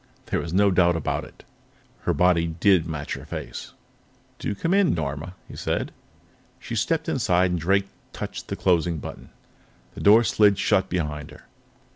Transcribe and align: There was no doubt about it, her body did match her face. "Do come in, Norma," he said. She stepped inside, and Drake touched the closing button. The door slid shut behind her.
There 0.25 0.39
was 0.39 0.51
no 0.51 0.71
doubt 0.71 0.95
about 0.95 1.25
it, 1.25 1.43
her 2.05 2.13
body 2.15 2.47
did 2.47 2.87
match 2.87 3.13
her 3.13 3.23
face. 3.25 3.73
"Do 4.39 4.55
come 4.55 4.73
in, 4.73 4.95
Norma," 4.95 5.35
he 5.47 5.55
said. 5.55 5.91
She 6.59 6.75
stepped 6.75 7.07
inside, 7.07 7.51
and 7.51 7.59
Drake 7.59 7.87
touched 8.11 8.47
the 8.47 8.55
closing 8.55 8.97
button. 8.97 9.29
The 9.93 10.01
door 10.01 10.23
slid 10.23 10.57
shut 10.57 10.89
behind 10.89 11.29
her. 11.29 11.43